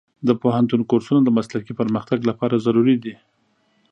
[0.27, 3.15] د پوهنتون کورسونه د مسلکي پرمختګ لپاره ضروري دي.